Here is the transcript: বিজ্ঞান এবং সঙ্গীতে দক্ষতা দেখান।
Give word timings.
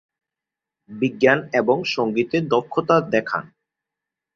বিজ্ঞান 0.89 1.39
এবং 1.53 1.77
সঙ্গীতে 1.95 2.37
দক্ষতা 2.53 2.95
দেখান। 3.13 3.43